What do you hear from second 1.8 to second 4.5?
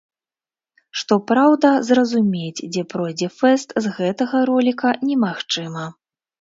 зразумець, дзе пройдзе фэст, з гэтага